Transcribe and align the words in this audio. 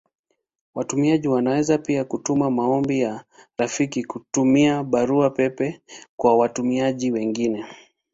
Watumiaji 0.75 1.27
wanaweza 1.27 1.77
pia 1.77 2.03
kutuma 2.05 2.51
maombi 2.51 2.99
ya 2.99 3.25
rafiki 3.57 4.03
kutumia 4.03 4.83
Barua 4.83 5.29
pepe 5.29 5.81
kwa 6.15 6.37
watumiaji 6.37 7.11
wengine. 7.11 7.65